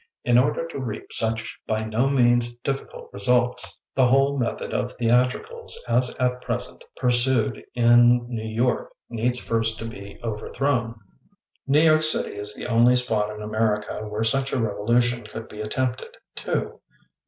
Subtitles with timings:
[0.25, 2.63] In order to reap such OLD LOVE AND NEW POETRY 77 by no meuit
[3.03, 9.37] dUBcult results, tbe whole method of thestricals as at present pursued in New York needs
[9.37, 10.97] first to be oTerthrown
[11.67, 15.61] New York City is tbe only spot in America where such a reyolution could be
[15.61, 16.81] attempted, too.